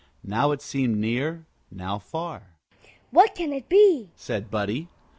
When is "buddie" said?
4.49-4.87